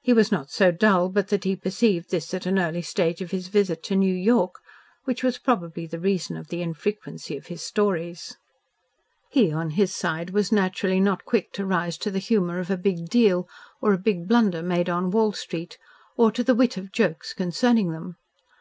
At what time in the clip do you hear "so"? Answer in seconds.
0.50-0.72